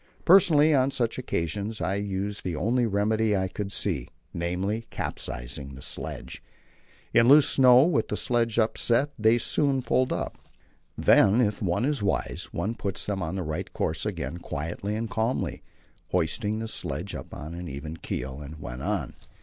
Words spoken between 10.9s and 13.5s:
Then, if one was wise, one put them on the